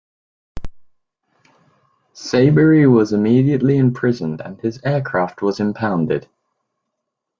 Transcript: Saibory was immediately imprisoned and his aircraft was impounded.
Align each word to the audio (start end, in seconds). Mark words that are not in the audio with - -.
Saibory 2.15 2.91
was 2.91 3.13
immediately 3.13 3.77
imprisoned 3.77 4.41
and 4.41 4.59
his 4.59 4.81
aircraft 4.83 5.43
was 5.43 5.59
impounded. 5.59 6.27